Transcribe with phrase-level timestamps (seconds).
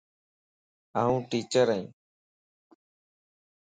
[1.01, 1.87] آن ٽيچر ائين